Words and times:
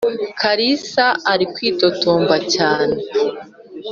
kalisa 0.39 1.05
arikwitotomba 1.31 2.35
cyane. 2.53 2.97